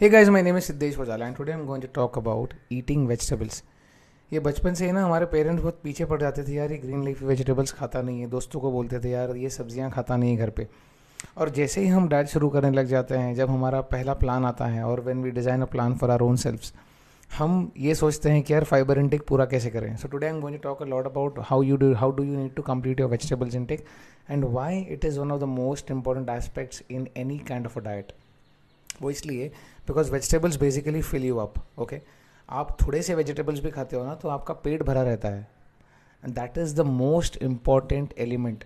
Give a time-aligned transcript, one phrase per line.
[0.00, 3.02] Hey guys, my name is Siddesh Wajala and today I'm going to talk about eating
[3.08, 3.60] vegetables.
[4.30, 7.04] ये बचपन से ही ना हमारे parents बहुत पीछे पड़ जाते थे यार ये ग्रीन
[7.04, 10.36] लीफी वेजिटेबल्स खाता नहीं है दोस्तों को बोलते थे यार ये सब्ज़ियाँ खाता नहीं है
[10.36, 10.66] घर पे।
[11.38, 14.66] और जैसे ही हम डाइट शुरू करने लग जाते हैं जब हमारा पहला प्लान आता
[14.66, 16.72] है और when we design a plan for our own selfs
[17.38, 20.40] हम ये सोचते हैं कि यार फाइबर इंटेक पूरा कैसे करें। So today I am
[20.40, 23.00] going to talk a lot about how you do how do you need to complete
[23.00, 23.86] your vegetables intake
[24.30, 27.82] and why it is one of the most important aspects in any kind of a
[27.82, 28.12] diet
[29.02, 29.48] वो इसलिए
[29.86, 32.00] because vegetables basically fill you up okay
[32.48, 35.46] आप थोड़े से vegetables भी खाते हो ना तो आपका पेट भरा रहता है।
[36.24, 38.64] And that is the most important element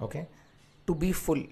[0.00, 0.22] okay
[0.88, 1.44] to be full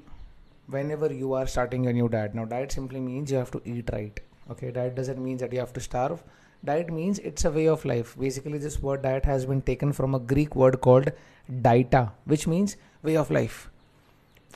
[0.90, 3.90] whenever you are starting your new diet now diet simply means you have to eat
[3.90, 4.20] right
[4.51, 6.18] okay diet it means at you have to starve
[6.62, 10.15] diet means it's a way of life basically this word diet has been taken from
[10.15, 11.10] a Greek word called
[11.48, 13.66] diaita which means way of life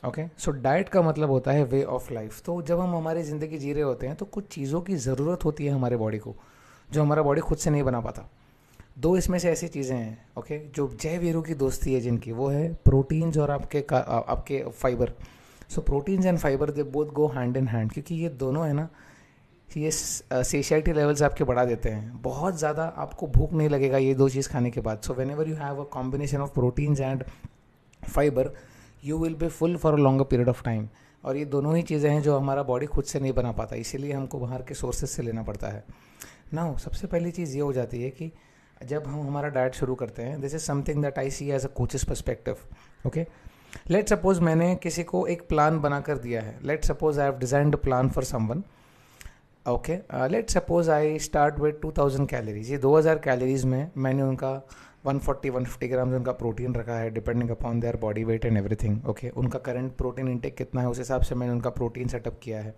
[0.02, 3.58] okay so diet का मतलब होता है वे of life तो जब हम हमारी ज़िंदगी
[3.58, 6.34] जी रहे होते हैं तो कुछ चीज़ों की ज़रूरत होती है हमारे बॉडी को,
[6.88, 8.28] जो हमारा बॉडी खुद से नहीं बना पाता।
[8.98, 10.58] दो इसमें से ऐसी चीज़ें हैं ओके?
[10.66, 15.12] जो जय वीरू की दोस्ती है जिनकी, वो है प्रोटीन्स और आपके आपके fibre
[15.70, 18.88] so proteins and fibre they both go hand in hand क्योंकि ये दोनों है ना,
[19.68, 24.28] ये सेशियाटी लेवल्स आपके बढ़ा देते हैं। बहुत ज़्यादा आपको भूख नहीं लगेगा ये दो
[24.28, 27.24] चीज़ खाने के बाद। So whenever you have a combination of proteins and
[28.00, 28.52] fibre
[29.04, 30.88] you will be full for a longer period of time
[31.24, 34.12] और ये दोनों ही चीज़ें हैं जो हमारा बॉडी खुद से नहीं बना पाता, इसीलिए
[34.12, 35.84] हमको बाहर के सोर्सेज से लेना पड़ता है।
[36.54, 38.30] ना सबसे पहली चीज़ ये हो जाती है कि
[38.80, 41.68] जब हम हमारा डाइट शुरू करते हैं this is something that I see as a
[41.76, 42.56] coach's perspective
[43.06, 43.26] okay
[43.90, 47.76] let suppose मैंने किसी को एक प्लान बनाकर दिया है। Let suppose I have designed
[47.76, 48.62] plan for someone
[49.66, 49.98] okay
[50.28, 54.52] let suppose I start with 2000 calories ये 2000 कैलोरीज में मैंने उनका
[55.04, 59.28] 140 150 ग्राम उनका प्रोटीन रखा है depending upon their body weight and everything okay
[59.30, 62.74] उनका करंट प्रोटीन इंटेक कितना है, उस हिसाब से मैंने उनका प्रोटीन सेटअप किया है।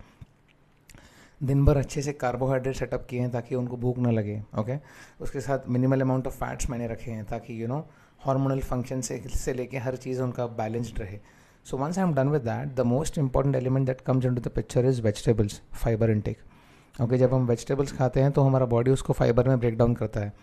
[1.41, 4.77] दिन भर अच्छे से कार्बोहाइड्रेट सेटअप किए हैं ताकि उनको भूख ना लगे ओके?
[5.21, 7.79] उसके साथ मिनिमल अमाउंट ऑफ़ फैट्स मैंने रखे हैं ताकि यू नो
[8.25, 11.19] हार्मोनल फ़ंक्शन से से लेके हर चीज़ उनका बैलेंस्ड रहे।
[11.65, 14.53] So once I am done with that the most important element that comes into the
[14.55, 19.13] picture is vegetables fibre intake okay जब हम वेजिटेबल्स खाते हैं तो हमारा बॉडी उसको
[19.13, 20.33] फाइबर में ब्रेक डाउन करता है।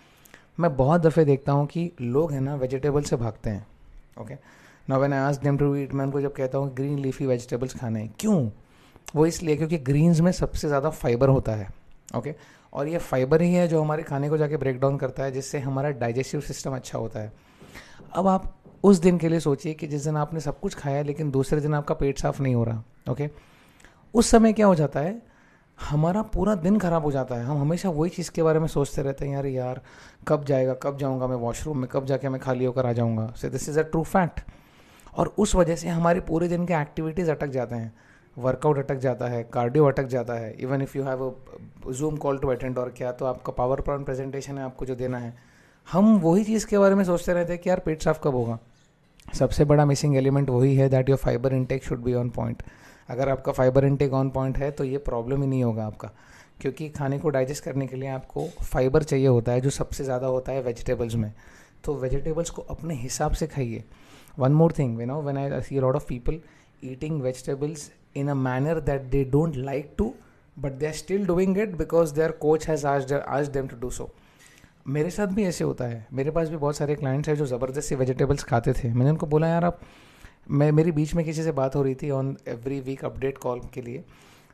[0.58, 3.66] मैं बहुत दफ़े देखता हूँ कि लोग हैं ना वेजिटेबल से भागते हैं
[4.20, 4.34] ओके
[4.88, 8.00] ना वैन आज डेम टू ईट मैं उनको जब कहता हूँ ग्रीन लीफी वेजिटेबल्स खाने
[8.00, 8.50] हैं, क्यों?
[9.16, 11.68] वो इसलिए क्योंकि ग्रीन्स में सबसे ज़्यादा फाइबर होता है
[12.16, 12.34] ओके
[12.72, 15.58] और ये फाइबर ही है जो हमारे खाने को जाके ब्रेक डाउन करता है, जिससे
[15.58, 17.32] हमारा डाइजेस्टिव सिस्टम अच्छा होता है।
[18.12, 21.30] अब आप उस दिन के लिए सोचिए कि जिस दिन आपने सब कुछ खाया लेकिन
[21.30, 23.28] दूसरे दिन आपका पेट साफ़ नहीं हो रहा ओके
[24.14, 25.20] उस समय क्या हो जाता है?
[25.80, 29.02] हमारा पूरा दिन खराब हो जाता है। हम हमेशा वही चीज़ के बारे में सोचते
[29.02, 29.80] रहते हैं, यार यार,
[30.28, 33.32] कब जाएगा, कब जाऊँगा मैं वॉशरूम में, कब जाके मैं खाली होकर आ जाऊँगा?
[33.36, 34.40] So this is a true fact
[35.14, 37.92] और उस वजह से हमारे पूरे दिन के एक्टिविटीज़ अटक जाते हैं।
[38.38, 41.34] वर्कआउट अटक जाता है कार्डियो अटक जाता है। Even if you have
[41.90, 45.18] Zoom call to attend और क्या तो आपका पावर पॉइंट प्रेजेंटेशन है, आपको जो देना
[45.18, 45.36] है।
[45.92, 48.58] हम वही चीज़ के बारे में सोचते रहते हैं कि, यार, पेट साफ़ कब होगा?
[49.34, 52.62] सबसे बड़ा मिसिंग एलिमेंट वही है that your fibre intake should be on point
[53.08, 56.10] अगर आपका फाइबर इनटेक ऑन पॉइंट है तो ये प्रॉब्लम ही नहीं होगा आपका।
[56.60, 60.26] क्योंकि खाने को डाइजेस्ट करने के लिए आपको फाइबर चाहिए होता है, जो सबसे ज़्यादा
[60.26, 61.32] होता है वेजिटेबल्स में।
[61.84, 63.84] तो वेजिटेबल्स को अपने हिसाब से खाइए।
[64.38, 66.40] One more thing we know when I see lot of people
[66.84, 70.12] eating vegetables in a manner that they don't like to
[70.56, 73.90] but they are still doing it because their coach has ask ask them to do
[73.90, 74.10] so
[74.88, 77.94] मेरे साथ भी ऐसे होता है। मेरे पास भी बहुत सारे क्लाइंट्स हैं जो ज़बरदस्ती
[77.94, 79.80] वेजिटेबल्स खाते थे। मैंने उनको बोला, यार, आप
[80.50, 83.60] मैं, मेरी बीच में किसी से बात हो रही थी on every week update call
[83.74, 84.04] के लिए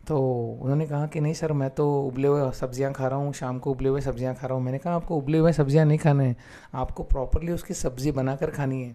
[0.07, 0.19] तो
[0.62, 3.71] उन्होंने कहा कि नहीं सर, मैं तो उबले हुए सब्ज़ियाँ खा रहा हूँ, शाम को
[3.71, 6.37] उबले हुए सब्ज़ियाँ खा रहा हूँ। मैंने कहा, आपको उबले हुए सब्ज़ियाँ नहीं खाने हैं,
[6.75, 8.95] आपको प्रॉपरली उसकी सब्ज़ी बनाकर खानी है।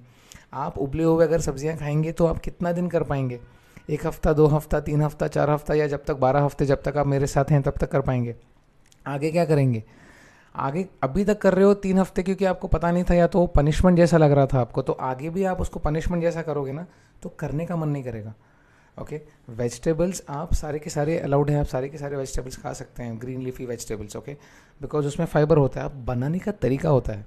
[0.54, 3.40] आप उबले हुए अगर सब्ज़ियाँ खाएँगे तो आप कितना दिन कर पाएँगे?
[3.90, 6.98] एक हफ़्ता, दो हफ़्ता, तीन हफ़्ता, चार हफ़्ता या जब तक बारह हफ़्ते जब तक
[6.98, 8.36] आप मेरे साथ हैं, तब तक कर पाएँगे।
[9.06, 9.84] आगे क्या करेंगे?
[10.56, 13.46] आगे अभी तक कर रहे हो तीन हफ़्ते, क्योंकि आपको पता नहीं था या तो
[13.48, 16.86] पनिशमेंट जैसा लग रहा था आपको तो आगे भी आप उसको पनिशमेंट जैसा करोगे ना
[17.24, 18.34] तो करने का मन नहीं करेगा।
[18.98, 19.58] Okay okay?
[19.58, 23.20] वेजिटेबल्स आप सारे के सारे अलाउड हैं, आप सारे के सारे वेजिटेबल्स खा सकते हैं
[23.22, 24.34] green leafy vegetables okay
[24.82, 27.26] because उसमें फाइबर होता है अब बनाने का तरीका होता है।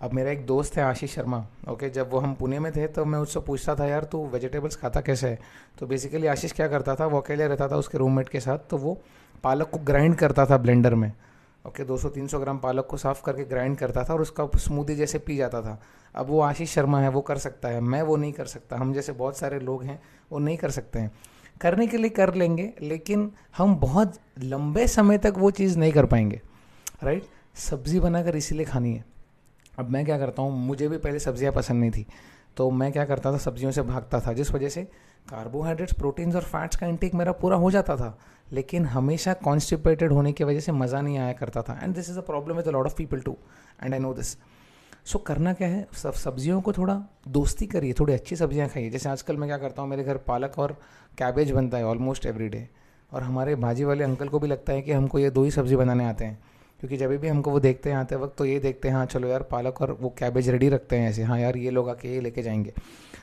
[0.00, 1.90] अब मेरा एक दोस्त है आशीष शर्मा ओके?
[1.90, 5.00] जब वो हम पुणे में थे तो मैं उससे पूछता था, यार, तू वेजिटेबल्स खाता
[5.00, 5.38] कैसे है?
[5.78, 8.76] तो बेसिकली आशीष क्या करता था, वो अकेले रहता था उसके रूममेट के साथ तो
[8.78, 8.96] वो
[9.44, 11.12] पालक को ग्राइंड करता था ब्लेंडर में।
[11.64, 15.18] ओके okay, 200-300 ग्राम पालक को साफ़ करके ग्राइंड करता था और उसका स्मूदी जैसे
[15.18, 15.78] पी जाता था।
[16.14, 18.92] अब वो आशीष शर्मा है वो कर सकता है मैं वो नहीं कर सकता। हम
[18.94, 20.00] जैसे बहुत सारे लोग हैं
[20.32, 21.12] वो नहीं कर सकते हैं।
[21.60, 26.06] करने के लिए कर लेंगे लेकिन हम बहुत लंबे समय तक वो चीज़ नहीं कर
[26.06, 26.40] पाएँगे
[27.02, 27.26] राइट
[27.60, 29.04] सब्ज़ी बनाकर इसीलिए खानी है।
[29.78, 32.06] अब मैं क्या करता हूँ मुझे भी पहले सब्ज़ियाँ पसंद नहीं थी।
[32.56, 34.82] तो मैं क्या करता था, सब्जियों से भागता था, जिस वजह से
[35.28, 38.16] कार्बोहाइड्रेट्स प्रोटीन्स और फैट्स का इंटेक मेरा पूरा हो जाता था,
[38.52, 42.18] लेकिन हमेशा कॉन्स्टिपेटेड होने की वजह से मज़ा नहीं आया करता था। And this is
[42.18, 43.36] a problem with a lot of people too
[43.82, 44.36] and I know this
[45.04, 46.94] so करना क्या है, सब सब्जियों को थोड़ा
[47.28, 50.58] दोस्ती करिए, थोड़ी अच्छी सब्ज़ियाँ खाइए। जैसे आजकल मैं क्या करता हूँ, मेरे घर पालक
[50.58, 50.76] और
[51.18, 52.68] कैबेज बनता है ऑलमोस्ट एवरी डे
[53.12, 55.76] और हमारे भाजी वाले अंकल को भी लगता है कि हमको ये दो ही सब्ज़ी
[55.76, 56.38] बनाने आते हैं।
[56.82, 59.28] क्योंकि जब भी हमको वो देखते हैं, आते वक्त तो ये देखते हैं हाँ चलो
[59.28, 62.20] यार, पालक और वो कैबेज रेडी रखते हैं ऐसे। हाँ यार, ये लोग आके ये
[62.20, 62.72] लेके जाएँगे।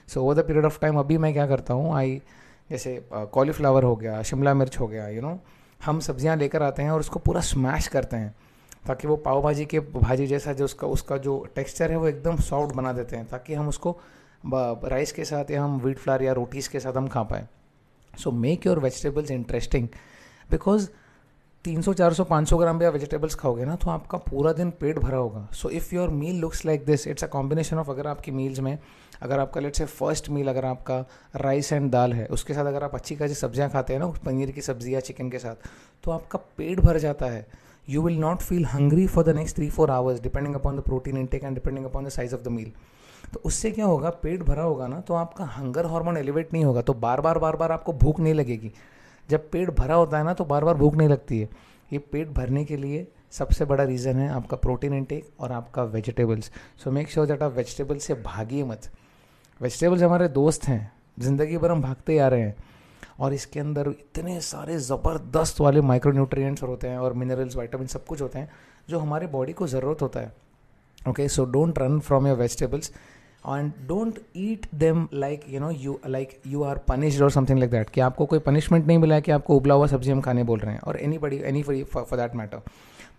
[0.08, 2.22] So over the period of time अभी मैं क्या करता हूँ आई
[2.70, 5.40] जैसे कॉलीफ्लावर हो गया, शिमला मिर्च हो गया यू नो
[5.80, 8.34] हम सब्ज़ियाँ लेकर आते हैं और उसको पूरा स्मैश करते हैं,
[8.88, 12.38] ताकि वो पाव भाजी के भाजी जैसा जो उसका उसका जो टेक्सचर है, वो एकदम
[12.40, 13.98] सॉफ्ट बना देते हैं, ताकि हम उसको
[14.46, 17.48] राइस के साथ या हम व्हीट फ्लावर या रोटीज़ के साथ हम खा पाएँ।
[18.14, 19.88] So make your vegetables interesting
[20.50, 20.90] because
[21.66, 25.18] 300 400 500 gram भी आप वेजिटेबल्स खाओगे ना तो आपका पूरा दिन पेट भरा
[25.18, 28.60] होगा। So if your meal looks like this it's a combination of अगर आपकी मील्स
[28.60, 28.78] में,
[29.22, 31.00] अगर आपका लेट से फ़र्स्ट मील अगर आपका
[31.36, 34.52] राइस एंड दाल है, उसके साथ अगर आप अच्छी खासी सब्ज़ियाँ खाते हैं ना, पनीर
[34.52, 35.68] की सब्ज़ी या चिकन के साथ
[36.04, 37.46] तो आपका पेट भर जाता है।
[37.90, 41.18] You will not feel hungry for the next three four hours depending upon the protein
[41.18, 42.72] intake and depending upon the size of the meal
[43.34, 44.10] तो उससे क्या होगा?
[44.24, 47.56] पेट भरा होगा ना तो आपका हंगर हार्मोन एलिवेट नहीं होगा। तो बार बार बार
[47.56, 48.72] बार आपको भूख नहीं लगेगी।
[49.30, 51.50] जब पेट भरा होता है ना तो बार बार भूख नहीं लगती है।
[51.94, 56.51] ये पेट भरने के लिए सबसे बड़ा रीज़न है आपका प्रोटीन इंटेक और आपका vegetables
[56.83, 58.89] so make sure that आप वेजिटेबल्स से भागिए मत।
[59.62, 62.56] वेजिटेबल्स हमारे दोस्त हैं, ज़िंदगी भर हम भागते आ रहे हैं।
[63.19, 68.06] और इसके अंदर इतने सारे ज़बरदस्त वाले माइक्रो न्यूट्रिएंट्स होते हैं और मिनरल्स वाइटामिन सब
[68.06, 68.50] कुछ होते हैं,
[68.89, 70.33] जो हमारे बॉडी को ज़रूरत होता है।
[71.01, 72.92] Okay so don't run from your vegetables
[73.47, 77.71] and don't eat them like you know you like you are punished और समथिंग लाइक
[77.71, 80.44] दैट कि आपको कोई पनिशमेंट नहीं मिला है कि आपको उबला हुआ सब्ज़ी हम खाने
[80.44, 82.62] बोल रहे हैं। और anybody any for that matter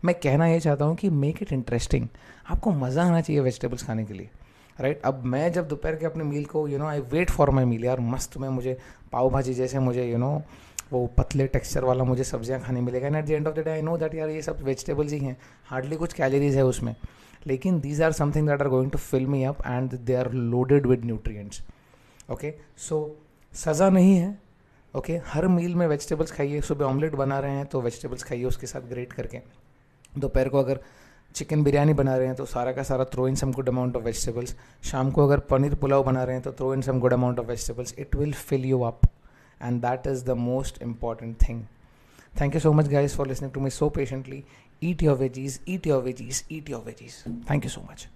[0.04, 2.08] मैं कहना ये चाहता हूँ कि मेक इट इंटरेस्टिंग
[2.50, 4.28] आपको मज़ा आना चाहिए वेजिटेबल्स खाने के लिए।
[4.80, 5.14] Right right?
[5.14, 7.84] अब मैं जब दोपहर के अपने मील को you know I wait for my meal
[7.84, 8.76] यार मस्त में मुझे
[9.12, 12.80] पाव भाजी जैसे मुझे यू you नो know, वो पतले टेक्सचर वाला मुझे सब्ज़ियाँ खाने
[12.80, 15.12] मिलेगा। And at the end of the day I know that यार ये सब वेजिटेबल्स
[15.12, 16.94] ही हैं। हार्डली कुछ कैलोरीज है उसमें।
[17.46, 20.86] लेकिन these are something that are going to fill me up and they are loaded
[20.86, 21.62] with nutrients
[22.30, 22.98] okay so
[23.52, 24.38] सज़ा नहीं है।
[24.94, 25.26] Okay okay?
[25.26, 28.88] हर मील में वेजिटेबल्स खाइए। सुबह ऑमलेट बना रहे हैं तो वेजिटेबल्स खाइए उसके साथ
[28.88, 29.38] ग्रेट करके।
[30.18, 30.80] दोपहर को अगर
[31.34, 34.04] चिकन बिरयानी बना रहे हैं तो सारा का सारा throw in some good amount of
[34.04, 37.38] vegetables शाम को अगर पनीर पुलाव बना रहे हैं तो throw in some good amount
[37.38, 39.00] of vegetables it will fill you up
[39.60, 41.68] and that is the most important thing.
[42.34, 44.44] Thank you so much guys for listening to me so patiently.
[44.80, 47.22] Eat your veggies eat your veggies eat your veggies.
[47.46, 48.08] Thank you so much.